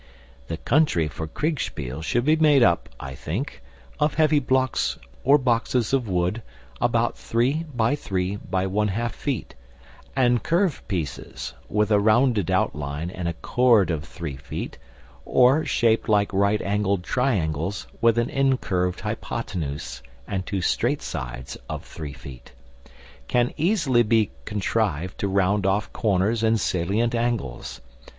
[0.47, 3.61] The country for Kriegspiel should be made up, I think,
[3.99, 6.41] of heavy blocks or boxes of wood
[6.81, 9.53] about 3 x 3 x 1/2 feet,
[10.15, 14.75] and curved pieces (with a rounded outline and a chord of three feet,
[15.23, 21.85] or shaped like right angled triangles with an incurved hypotenuse and two straight sides of
[21.85, 22.53] 3 feet)
[23.27, 27.81] can easily be contrived to round off corners and salient angles.